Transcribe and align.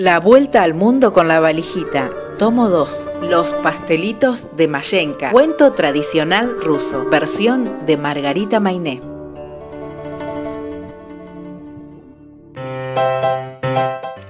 La 0.00 0.18
vuelta 0.18 0.62
al 0.62 0.72
mundo 0.72 1.12
con 1.12 1.28
la 1.28 1.40
valijita. 1.40 2.08
Tomo 2.38 2.70
2. 2.70 3.08
Los 3.28 3.52
pastelitos 3.52 4.56
de 4.56 4.66
Mayenka. 4.66 5.30
Cuento 5.30 5.74
tradicional 5.74 6.56
ruso. 6.62 7.04
Versión 7.10 7.84
de 7.84 7.98
Margarita 7.98 8.60
Mainé. 8.60 9.02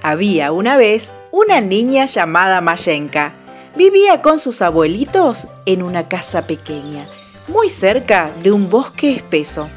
Había 0.01 0.51
una 0.51 0.75
vez 0.75 1.13
una 1.31 1.61
niña 1.61 2.03
llamada 2.03 2.59
Mayenka. 2.59 3.33
Vivía 3.77 4.21
con 4.21 4.39
sus 4.39 4.61
abuelitos 4.61 5.47
en 5.65 5.83
una 5.83 6.09
casa 6.09 6.47
pequeña, 6.47 7.07
muy 7.47 7.69
cerca 7.69 8.33
de 8.43 8.51
un 8.51 8.69
bosque 8.69 9.13
espeso. 9.13 9.69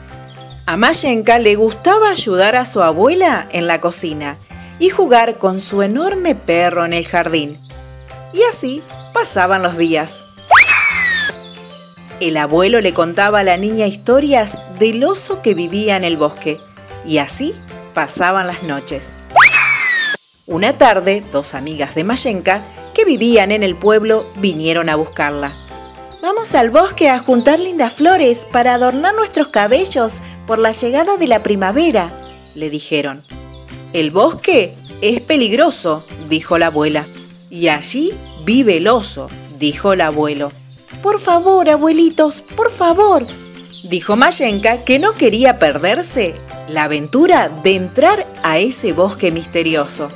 A 0.67 0.77
Mayenka 0.77 1.39
le 1.39 1.55
gustaba 1.55 2.11
ayudar 2.11 2.57
a 2.57 2.67
su 2.67 2.83
abuela 2.83 3.49
en 3.53 3.69
la 3.69 3.81
cocina 3.81 4.41
y 4.85 4.91
jugar 4.91 5.39
con 5.39 5.61
su 5.61 5.81
enorme 5.81 6.35
perro 6.35 6.85
en 6.85 6.93
el 6.93 7.07
jardín. 7.07 7.59
Y 8.35 8.43
así 8.43 8.83
pasaban 9.15 9.63
los 9.63 9.79
días. 9.79 10.27
El 12.21 12.37
abuelo 12.37 12.83
le 12.83 12.93
contaba 12.93 13.39
a 13.39 13.45
la 13.45 13.57
niña 13.57 13.87
historias 13.87 14.59
del 14.79 15.03
oso 15.03 15.41
que 15.41 15.55
vivía 15.55 15.97
en 15.97 16.05
el 16.05 16.19
bosque, 16.19 16.61
y 17.07 17.17
así 17.17 17.55
pasaban 17.95 18.47
las 18.47 18.63
noches. 18.63 19.17
Una 20.45 20.77
tarde, 20.77 21.25
dos 21.33 21.55
amigas 21.55 21.95
de 21.95 22.05
Mayenka 22.05 22.63
que 22.93 23.07
vivían 23.07 23.53
en 23.53 23.63
el 23.63 23.77
pueblo 23.77 24.31
vinieron 24.37 24.91
a 24.91 24.97
buscarla. 24.97 25.57
Vamos 26.21 26.55
al 26.55 26.69
bosque 26.69 27.09
a 27.09 27.21
juntar 27.21 27.59
lindas 27.59 27.95
flores 27.95 28.47
para 28.53 28.75
adornar 28.75 29.15
nuestros 29.15 29.49
cabellos 29.49 30.21
por 30.47 30.59
la 30.59 30.73
llegada 30.73 31.17
de 31.17 31.27
la 31.27 31.43
primavera, 31.43 32.15
le 32.55 32.69
dijeron. 32.69 33.25
El 33.95 34.11
bosque 34.11 34.75
es 35.03 35.21
peligroso, 35.21 36.05
dijo 36.29 36.59
la 36.59 36.67
abuela. 36.67 37.09
Y 37.49 37.69
allí 37.69 38.11
vive 38.45 38.79
el 38.79 38.89
oso, 38.89 39.31
dijo 39.57 39.93
el 39.93 40.01
abuelo. 40.01 40.51
Por 41.01 41.21
favor, 41.21 41.71
abuelitos, 41.71 42.43
por 42.43 42.73
favor, 42.73 43.25
dijo 43.85 44.17
Mayenka 44.17 44.83
que 44.83 44.99
no 44.99 45.13
quería 45.13 45.61
perderse 45.61 46.35
la 46.67 46.83
aventura 46.85 47.49
de 47.49 47.77
entrar 47.77 48.27
a 48.43 48.59
ese 48.59 48.93
bosque 48.93 49.31
misterioso. 49.31 50.11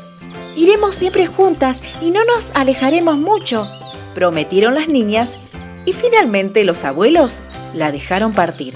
Iremos 0.57 0.97
siempre 0.97 1.29
juntas 1.29 1.85
y 2.03 2.11
no 2.11 2.25
nos 2.25 2.51
alejaremos 2.57 3.17
mucho, 3.17 3.71
prometieron 4.13 4.75
las 4.75 4.89
niñas 4.89 5.39
y 5.85 5.93
finalmente 5.93 6.65
los 6.65 6.83
abuelos 6.83 7.43
la 7.75 7.93
dejaron 7.93 8.33
partir. 8.33 8.75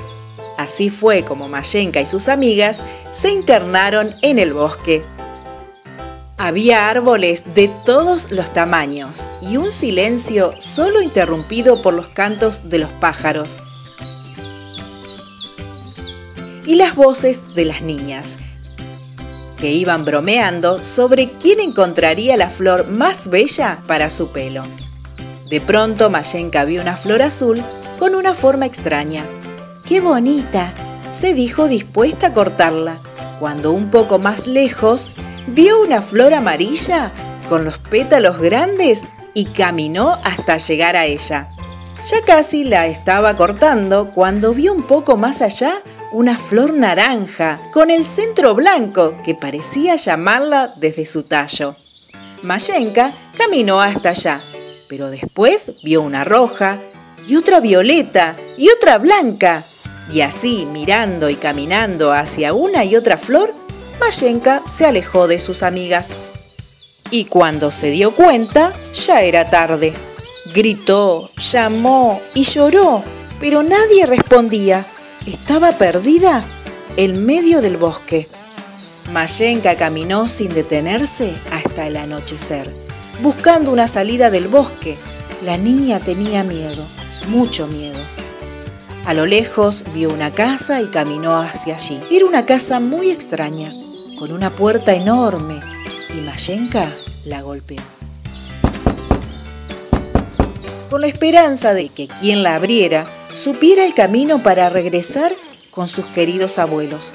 Así 0.59 0.91
fue 0.91 1.25
como 1.25 1.49
Mayenka 1.49 2.01
y 2.01 2.07
sus 2.07 2.29
amigas 2.29 2.85
se 3.11 3.31
internaron 3.31 4.15
en 4.23 4.39
el 4.39 4.53
bosque. 4.53 5.05
Había 6.37 6.91
árboles 6.91 7.55
de 7.55 7.69
todos 7.85 8.33
los 8.33 8.53
tamaños 8.53 9.29
y 9.43 9.57
un 9.57 9.71
silencio 9.71 10.53
solo 10.59 11.01
interrumpido 11.01 11.83
por 11.83 11.95
los 11.95 12.09
cantos 12.09 12.69
de 12.69 12.79
los 12.79 12.93
pájaros 12.93 13.63
y 16.67 16.77
las 16.77 16.95
voces 16.95 17.55
de 17.55 17.65
las 17.65 17.83
niñas, 17.83 18.39
que 19.59 19.71
iban 19.71 20.05
bromeando 20.05 20.83
sobre 20.83 21.31
quién 21.31 21.61
encontraría 21.61 22.37
la 22.37 22.49
flor 22.49 22.89
más 22.89 23.29
bella 23.29 23.83
para 23.87 24.11
su 24.11 24.29
pelo. 24.29 24.65
De 25.51 25.61
pronto 25.61 26.09
Mayenka 26.09 26.65
vio 26.65 26.81
una 26.81 26.97
flor 26.97 27.23
azul 27.23 27.63
con 27.99 28.15
una 28.15 28.35
forma 28.35 28.67
extraña. 28.67 29.25
¡Qué 29.85 30.01
bonita! 30.01 30.75
se 31.11 31.35
dijo 31.35 31.69
dispuesta 31.69 32.29
a 32.29 32.33
cortarla, 32.33 33.01
cuando 33.39 33.73
un 33.73 33.91
poco 33.91 34.19
más 34.19 34.47
lejos 34.47 35.13
vio 35.49 35.83
una 35.83 36.01
flor 36.01 36.33
amarilla 36.33 37.13
con 37.49 37.65
los 37.65 37.79
pétalos 37.79 38.39
grandes 38.39 39.11
y 39.35 39.47
caminó 39.47 40.19
hasta 40.25 40.57
llegar 40.57 40.97
a 40.97 41.05
ella. 41.05 41.51
Ya 42.03 42.17
casi 42.25 42.65
la 42.65 42.87
estaba 42.87 43.37
cortando 43.37 44.13
cuando 44.13 44.55
vio 44.55 44.73
un 44.73 44.87
poco 44.87 45.17
más 45.17 45.43
allá 45.43 45.73
una 46.13 46.39
flor 46.39 46.73
naranja 46.73 47.61
con 47.73 47.91
el 47.91 48.05
centro 48.05 48.55
blanco 48.55 49.17
que 49.25 49.35
parecía 49.35 49.97
llamarla 49.97 50.75
desde 50.77 51.07
su 51.07 51.25
tallo. 51.25 51.77
Mayenka 52.43 53.15
caminó 53.37 53.81
hasta 53.81 54.11
allá, 54.11 54.43
pero 54.89 55.11
después 55.11 55.73
vio 55.83 56.03
una 56.03 56.25
roja 56.25 56.81
y 57.27 57.37
otra 57.37 57.61
violeta 57.61 58.37
y 58.57 58.69
otra 58.71 58.99
blanca. 58.99 59.65
Y 60.13 60.21
así, 60.21 60.67
mirando 60.67 61.31
y 61.31 61.37
caminando 61.37 62.13
hacia 62.13 62.53
una 62.53 62.85
y 62.85 62.97
otra 62.97 63.17
flor, 63.17 63.55
Mayenka 63.99 64.63
se 64.67 64.85
alejó 64.85 65.27
de 65.27 65.41
sus 65.41 65.63
amigas. 65.63 66.17
Y 67.11 67.27
cuando 67.27 67.71
se 67.71 67.91
dio 67.91 68.15
cuenta, 68.15 68.75
ya 68.95 69.23
era 69.23 69.49
tarde. 69.49 69.95
Gritó, 70.55 71.31
llamó 71.37 72.21
y 72.35 72.43
lloró, 72.45 73.03
pero 73.41 73.63
nadie 73.63 74.05
respondía. 74.07 74.87
Estaba 75.27 75.79
perdida 75.79 76.45
en 76.97 77.25
medio 77.25 77.63
del 77.63 77.79
bosque. 77.79 78.29
Mayenka 79.13 79.77
caminó 79.77 80.29
sin 80.29 80.53
detenerse 80.53 81.35
hasta 81.51 81.87
el 81.87 81.97
anochecer, 81.97 82.71
buscando 83.23 83.73
una 83.73 83.87
salida 83.87 84.31
del 84.31 84.49
bosque. 84.49 84.99
La 85.43 85.57
niña 85.57 86.01
tenía 86.01 86.45
miedo, 86.45 86.85
mucho 87.29 87.67
miedo. 87.67 87.99
A 89.05 89.15
lo 89.15 89.27
lejos 89.27 89.85
vio 89.93 90.11
una 90.11 90.33
casa 90.33 90.81
y 90.81 90.87
caminó 90.87 91.37
hacia 91.37 91.75
allí. 91.75 92.01
Era 92.13 92.25
una 92.25 92.47
casa 92.47 92.79
muy 92.79 93.11
extraña 93.11 93.73
con 94.17 94.31
una 94.31 94.49
puerta 94.51 94.95
enorme 94.95 95.61
y 96.15 96.21
Mayenka 96.21 96.89
la 97.25 97.43
golpeó. 97.43 97.81
Con 100.89 101.01
la 101.01 101.09
esperanza 101.09 101.75
de 101.75 101.89
que 101.89 102.07
quien 102.07 102.45
la 102.45 102.55
abriera 102.55 103.11
supiera 103.33 103.85
el 103.85 103.93
camino 103.93 104.45
para 104.45 104.71
regresar 104.71 105.33
con 105.73 105.89
sus 105.89 106.07
queridos 106.07 106.61
abuelos. 106.61 107.13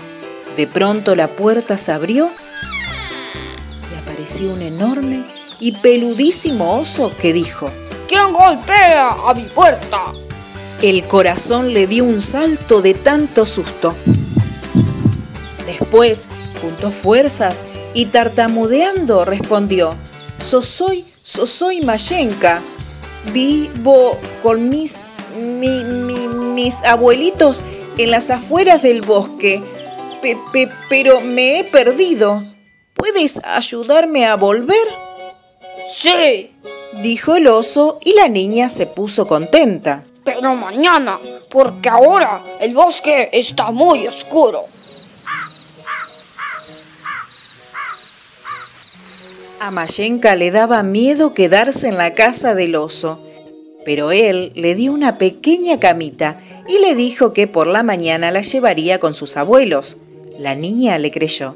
De 0.57 0.67
pronto 0.67 1.15
la 1.15 1.37
puerta 1.37 1.77
se 1.77 1.93
abrió 1.93 2.29
y 3.93 4.03
apareció 4.03 4.51
un 4.51 4.61
enorme 4.61 5.25
y 5.61 5.71
peludísimo 5.71 6.79
oso 6.79 7.13
que 7.17 7.31
dijo, 7.31 7.71
¿Quién 8.09 8.33
golpea 8.33 9.11
a 9.25 9.33
mi 9.33 9.43
puerta? 9.43 10.11
El 10.81 11.07
corazón 11.07 11.73
le 11.73 11.87
dio 11.87 12.03
un 12.03 12.21
salto 12.21 12.81
de 12.81 12.93
tanto 12.93 13.47
susto. 13.47 13.95
Después 15.65 16.27
juntó 16.61 16.91
fuerzas 16.91 17.65
y 17.95 18.05
tartamudeando 18.05 19.25
respondió, 19.25 19.97
Soy, 20.39 21.03
soy 21.23 21.81
Mayenka, 21.81 22.61
vivo 23.33 24.19
con 24.43 24.69
mis, 24.69 25.05
mis 25.35 26.83
abuelitos 26.83 27.63
en 27.97 28.11
las 28.11 28.29
afueras 28.29 28.83
del 28.83 29.01
bosque, 29.01 29.63
pero 30.89 31.21
me 31.21 31.59
he 31.59 31.63
perdido. 31.63 32.43
¿Puedes 32.93 33.41
ayudarme 33.43 34.27
a 34.27 34.35
volver? 34.35 34.87
Sí, 35.91 36.51
dijo 37.01 37.35
el 37.35 37.47
oso 37.47 37.99
y 38.03 38.13
la 38.13 38.27
niña 38.27 38.69
se 38.69 38.85
puso 38.85 39.25
contenta. 39.25 40.03
Pero 40.27 40.57
mañana, 40.57 41.17
porque 41.49 41.87
ahora 41.87 42.43
el 42.59 42.73
bosque 42.73 43.29
está 43.31 43.71
muy 43.71 44.05
oscuro. 44.07 44.65
A 49.61 49.71
Mayenka 49.71 50.35
le 50.35 50.51
daba 50.51 50.83
miedo 50.83 51.33
quedarse 51.33 51.87
en 51.87 51.95
la 51.95 52.13
casa 52.13 52.55
del 52.55 52.75
oso, 52.75 53.23
pero 53.85 54.11
él 54.11 54.51
le 54.53 54.75
dio 54.75 54.91
una 54.91 55.17
pequeña 55.17 55.79
camita 55.79 56.37
y 56.67 56.79
le 56.79 56.93
dijo 56.93 57.31
que 57.31 57.47
por 57.47 57.67
la 57.67 57.83
mañana 57.83 58.29
la 58.29 58.41
llevaría 58.41 58.99
con 58.99 59.13
sus 59.13 59.37
abuelos. 59.37 59.95
La 60.37 60.55
niña 60.55 60.97
le 60.97 61.09
creyó. 61.09 61.55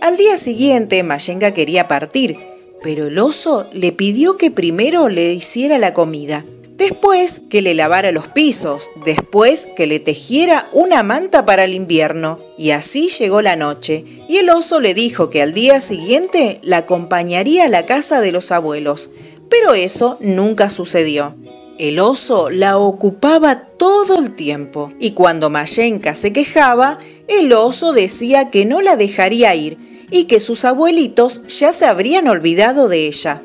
Al 0.00 0.16
día 0.16 0.36
siguiente 0.36 1.00
Mayenka 1.04 1.54
quería 1.54 1.86
partir, 1.86 2.40
pero 2.82 3.06
el 3.06 3.20
oso 3.20 3.68
le 3.72 3.92
pidió 3.92 4.36
que 4.36 4.50
primero 4.50 5.08
le 5.08 5.32
hiciera 5.32 5.78
la 5.78 5.94
comida 5.94 6.44
después 6.78 7.42
que 7.50 7.60
le 7.60 7.74
lavara 7.74 8.12
los 8.12 8.28
pisos, 8.28 8.90
después 9.04 9.66
que 9.76 9.88
le 9.88 9.98
tejiera 9.98 10.68
una 10.72 11.02
manta 11.02 11.44
para 11.44 11.64
el 11.64 11.74
invierno. 11.74 12.38
Y 12.56 12.70
así 12.70 13.08
llegó 13.08 13.42
la 13.42 13.56
noche, 13.56 14.04
y 14.28 14.38
el 14.38 14.48
oso 14.48 14.80
le 14.80 14.94
dijo 14.94 15.28
que 15.28 15.42
al 15.42 15.52
día 15.52 15.80
siguiente 15.80 16.60
la 16.62 16.78
acompañaría 16.78 17.64
a 17.64 17.68
la 17.68 17.84
casa 17.84 18.20
de 18.20 18.32
los 18.32 18.52
abuelos, 18.52 19.10
pero 19.50 19.74
eso 19.74 20.16
nunca 20.20 20.70
sucedió. 20.70 21.34
El 21.78 21.98
oso 21.98 22.48
la 22.48 22.78
ocupaba 22.78 23.62
todo 23.62 24.18
el 24.18 24.34
tiempo, 24.34 24.92
y 25.00 25.12
cuando 25.12 25.50
Mayenka 25.50 26.14
se 26.14 26.32
quejaba, 26.32 26.98
el 27.26 27.52
oso 27.52 27.92
decía 27.92 28.50
que 28.50 28.64
no 28.64 28.80
la 28.80 28.96
dejaría 28.96 29.54
ir 29.54 29.76
y 30.10 30.24
que 30.24 30.40
sus 30.40 30.64
abuelitos 30.64 31.42
ya 31.48 31.72
se 31.72 31.86
habrían 31.86 32.28
olvidado 32.28 32.88
de 32.88 33.06
ella. 33.06 33.42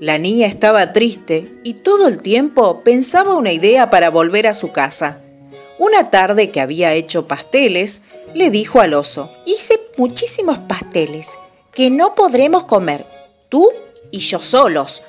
La 0.00 0.16
niña 0.16 0.46
estaba 0.46 0.92
triste 0.92 1.50
y 1.64 1.74
todo 1.74 2.06
el 2.06 2.22
tiempo 2.22 2.82
pensaba 2.84 3.34
una 3.34 3.52
idea 3.52 3.90
para 3.90 4.10
volver 4.10 4.46
a 4.46 4.54
su 4.54 4.70
casa. 4.70 5.20
Una 5.78 6.10
tarde 6.10 6.50
que 6.50 6.60
había 6.60 6.94
hecho 6.94 7.26
pasteles, 7.26 8.02
le 8.32 8.50
dijo 8.50 8.80
al 8.80 8.94
oso, 8.94 9.32
hice 9.44 9.80
muchísimos 9.96 10.58
pasteles 10.60 11.32
que 11.72 11.90
no 11.90 12.14
podremos 12.14 12.64
comer, 12.64 13.04
tú 13.48 13.68
y 14.12 14.18
yo 14.18 14.38
solos. 14.38 15.02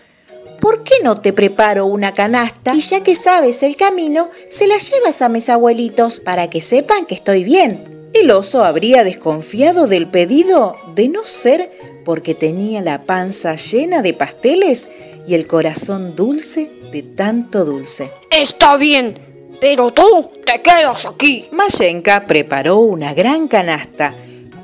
¿Por 0.59 0.83
qué 0.83 0.95
no 1.03 1.21
te 1.21 1.33
preparo 1.33 1.85
una 1.85 2.13
canasta 2.13 2.73
y 2.73 2.79
ya 2.79 3.01
que 3.01 3.15
sabes 3.15 3.61
el 3.63 3.75
camino, 3.75 4.29
se 4.49 4.67
la 4.67 4.77
llevas 4.77 5.21
a 5.21 5.29
mis 5.29 5.49
abuelitos 5.49 6.19
para 6.19 6.49
que 6.49 6.61
sepan 6.61 7.05
que 7.05 7.15
estoy 7.15 7.43
bien? 7.43 8.09
El 8.13 8.31
oso 8.31 8.63
habría 8.65 9.03
desconfiado 9.03 9.87
del 9.87 10.07
pedido 10.07 10.75
de 10.95 11.09
no 11.09 11.25
ser 11.25 11.71
porque 12.05 12.35
tenía 12.35 12.81
la 12.81 13.03
panza 13.03 13.55
llena 13.55 14.01
de 14.01 14.13
pasteles 14.13 14.89
y 15.27 15.35
el 15.35 15.47
corazón 15.47 16.15
dulce 16.15 16.71
de 16.91 17.03
tanto 17.03 17.65
dulce. 17.65 18.11
Está 18.31 18.77
bien, 18.77 19.17
pero 19.61 19.91
tú 19.91 20.29
te 20.45 20.61
quedas 20.61 21.05
aquí. 21.05 21.47
Mayenka 21.51 22.25
preparó 22.25 22.77
una 22.77 23.13
gran 23.13 23.47
canasta, 23.47 24.15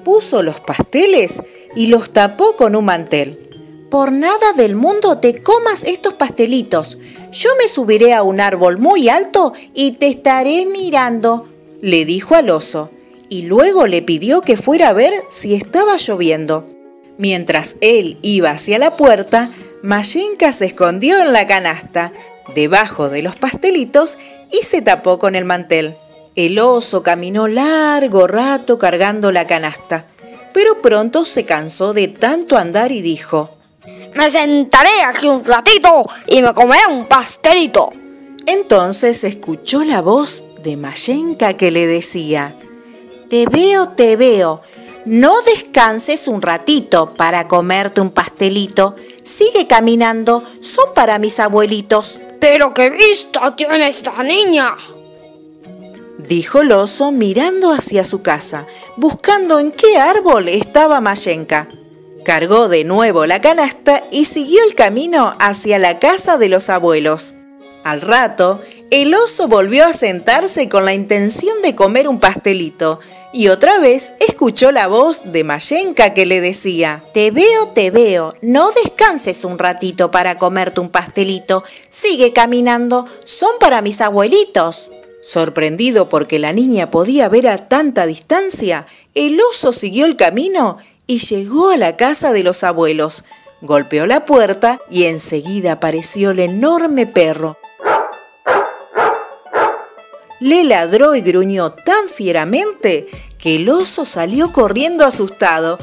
puso 0.03 0.41
los 0.41 0.59
pasteles 0.61 1.43
y 1.75 1.87
los 1.87 2.11
tapó 2.11 2.55
con 2.55 2.75
un 2.75 2.85
mantel. 2.85 3.39
Por 3.89 4.11
nada 4.11 4.53
del 4.55 4.75
mundo 4.75 5.19
te 5.19 5.41
comas 5.41 5.83
estos 5.83 6.15
pastelitos. 6.15 6.97
Yo 7.31 7.49
me 7.57 7.67
subiré 7.67 8.13
a 8.13 8.23
un 8.23 8.39
árbol 8.39 8.77
muy 8.77 9.09
alto 9.09 9.53
y 9.73 9.91
te 9.91 10.07
estaré 10.07 10.65
mirando, 10.65 11.47
le 11.81 12.05
dijo 12.05 12.35
al 12.35 12.49
oso, 12.49 12.89
y 13.29 13.43
luego 13.43 13.87
le 13.87 14.01
pidió 14.01 14.41
que 14.41 14.57
fuera 14.57 14.89
a 14.89 14.93
ver 14.93 15.13
si 15.29 15.53
estaba 15.53 15.97
lloviendo. 15.97 16.74
Mientras 17.17 17.77
él 17.81 18.17
iba 18.21 18.51
hacia 18.51 18.77
la 18.77 18.95
puerta, 18.95 19.51
Mayenka 19.83 20.51
se 20.53 20.65
escondió 20.65 21.21
en 21.21 21.31
la 21.31 21.47
canasta, 21.47 22.11
debajo 22.53 23.09
de 23.09 23.21
los 23.21 23.35
pastelitos, 23.35 24.17
y 24.51 24.63
se 24.63 24.81
tapó 24.81 25.19
con 25.19 25.35
el 25.35 25.45
mantel. 25.45 25.95
El 26.35 26.59
oso 26.59 27.03
caminó 27.03 27.47
largo 27.47 28.27
rato 28.27 28.77
cargando 28.77 29.31
la 29.31 29.47
canasta, 29.47 30.05
pero 30.53 30.81
pronto 30.81 31.25
se 31.25 31.45
cansó 31.45 31.93
de 31.93 32.07
tanto 32.07 32.57
andar 32.57 32.91
y 32.91 33.01
dijo, 33.01 33.55
me 34.15 34.29
sentaré 34.29 35.03
aquí 35.05 35.27
un 35.27 35.43
ratito 35.43 36.05
y 36.27 36.41
me 36.41 36.53
comeré 36.53 36.87
un 36.89 37.05
pastelito. 37.05 37.91
Entonces 38.45 39.25
escuchó 39.25 39.83
la 39.83 40.01
voz 40.01 40.45
de 40.63 40.77
Mayenka 40.77 41.55
que 41.55 41.69
le 41.69 41.85
decía, 41.85 42.55
Te 43.29 43.45
veo, 43.45 43.89
te 43.89 44.15
veo, 44.15 44.61
no 45.05 45.41
descanses 45.41 46.27
un 46.27 46.41
ratito 46.41 47.13
para 47.15 47.47
comerte 47.47 48.01
un 48.01 48.11
pastelito, 48.11 48.95
sigue 49.21 49.67
caminando, 49.67 50.43
son 50.61 50.93
para 50.93 51.19
mis 51.19 51.39
abuelitos. 51.39 52.19
Pero 52.39 52.71
qué 52.71 52.89
vista 52.89 53.55
tiene 53.55 53.87
esta 53.87 54.23
niña, 54.23 54.75
dijo 56.27 56.61
el 56.61 56.71
oso 56.71 57.11
mirando 57.11 57.71
hacia 57.71 58.03
su 58.03 58.21
casa, 58.21 58.65
buscando 58.97 59.59
en 59.59 59.71
qué 59.71 59.97
árbol 59.97 60.47
estaba 60.47 61.01
Mayenka. 61.01 61.69
Cargó 62.23 62.67
de 62.67 62.83
nuevo 62.83 63.27
la 63.27 63.39
canasta 63.39 64.03
y 64.11 64.25
siguió 64.25 64.63
el 64.63 64.73
camino 64.73 65.35
hacia 65.39 65.77
la 65.77 65.99
casa 65.99 66.37
de 66.37 66.49
los 66.49 66.69
abuelos. 66.69 67.35
Al 67.83 68.01
rato, 68.01 68.61
el 68.91 69.13
oso 69.13 69.47
volvió 69.47 69.85
a 69.85 69.93
sentarse 69.93 70.69
con 70.69 70.85
la 70.85 70.93
intención 70.93 71.61
de 71.61 71.75
comer 71.75 72.07
un 72.07 72.19
pastelito 72.19 72.99
y 73.33 73.49
otra 73.49 73.79
vez 73.79 74.13
escuchó 74.25 74.71
la 74.71 74.87
voz 74.87 75.31
de 75.31 75.43
Mayenka 75.43 76.13
que 76.13 76.25
le 76.25 76.39
decía, 76.39 77.03
Te 77.13 77.31
veo, 77.31 77.67
te 77.73 77.91
veo, 77.91 78.33
no 78.41 78.71
descanses 78.71 79.43
un 79.43 79.59
ratito 79.59 80.09
para 80.09 80.37
comerte 80.37 80.79
un 80.79 80.89
pastelito, 80.89 81.63
sigue 81.89 82.31
caminando, 82.31 83.05
son 83.25 83.51
para 83.59 83.81
mis 83.81 83.99
abuelitos. 83.99 84.89
Sorprendido 85.21 86.07
porque 86.07 86.39
la 86.39 86.53
niña 86.53 86.91
podía 86.91 87.27
ver 87.27 87.49
a 87.49 87.57
tanta 87.57 88.05
distancia, 88.05 88.87
el 89.15 89.37
oso 89.41 89.73
siguió 89.73 90.05
el 90.05 90.15
camino 90.15 90.77
y 91.07 91.17
llegó 91.17 91.71
a 91.71 91.77
la 91.77 91.97
casa 91.97 92.31
de 92.31 92.43
los 92.43 92.63
abuelos. 92.63 93.25
Golpeó 93.61 94.05
la 94.05 94.23
puerta 94.23 94.79
y 94.89 95.05
enseguida 95.05 95.73
apareció 95.73 96.31
el 96.31 96.39
enorme 96.39 97.05
perro. 97.05 97.57
Le 100.39 100.63
ladró 100.63 101.15
y 101.15 101.21
gruñó 101.21 101.71
tan 101.71 102.09
fieramente 102.09 103.07
que 103.37 103.55
el 103.55 103.69
oso 103.69 104.05
salió 104.05 104.51
corriendo 104.51 105.05
asustado, 105.05 105.77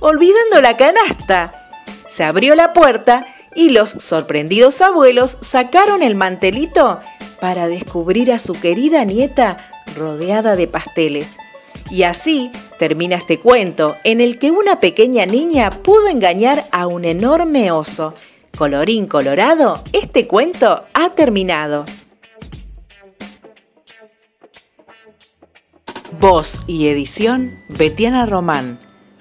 olvidando 0.00 0.60
la 0.60 0.76
canasta. 0.76 1.70
Se 2.06 2.24
abrió 2.24 2.54
la 2.54 2.72
puerta 2.72 3.26
y 3.54 3.70
los 3.70 3.90
sorprendidos 3.90 4.80
abuelos 4.80 5.38
sacaron 5.40 6.02
el 6.02 6.14
mantelito 6.14 7.00
para 7.40 7.68
descubrir 7.68 8.32
a 8.32 8.38
su 8.38 8.54
querida 8.54 9.04
nieta 9.04 9.58
rodeada 9.96 10.56
de 10.56 10.68
pasteles. 10.68 11.36
Y 11.90 12.02
así 12.02 12.50
termina 12.78 13.16
este 13.16 13.38
cuento 13.38 13.96
en 14.04 14.20
el 14.20 14.38
que 14.38 14.50
una 14.50 14.80
pequeña 14.80 15.26
niña 15.26 15.82
pudo 15.82 16.08
engañar 16.08 16.66
a 16.72 16.86
un 16.86 17.04
enorme 17.04 17.70
oso. 17.70 18.14
Colorín 18.56 19.06
colorado, 19.06 19.84
este 19.92 20.26
cuento 20.26 20.86
ha 20.94 21.10
terminado. 21.10 21.84
Voz 26.18 26.62
y 26.66 26.88
edición, 26.88 27.62
Betiana 27.68 28.24
Román. 28.24 28.78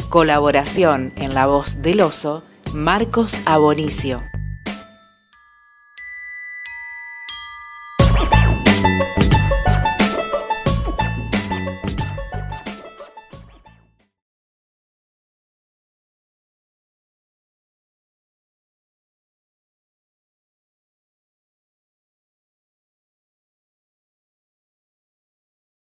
Colaboración 0.08 1.12
en 1.18 1.34
la 1.34 1.48
voz 1.48 1.82
del 1.82 2.00
oso, 2.00 2.44
Marcos 2.74 3.42
Abonicio. 3.46 4.22